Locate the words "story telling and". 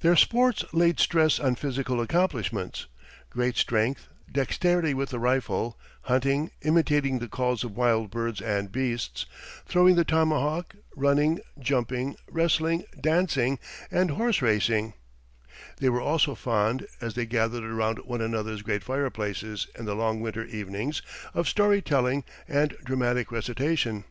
21.48-22.76